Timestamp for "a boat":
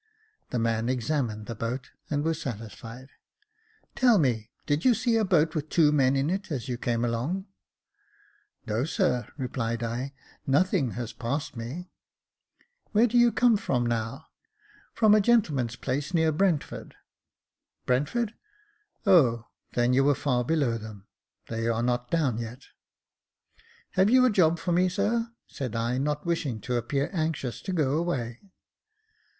5.15-5.53